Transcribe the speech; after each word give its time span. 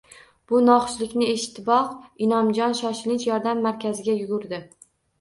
Bu 0.51 0.61
noxushlikni 0.69 1.27
eshitiboq, 1.33 1.93
Inomjon 2.29 2.77
shoshilinch 2.83 3.31
yordam 3.31 3.65
markaziga 3.71 4.21
yugurdi 4.21 4.67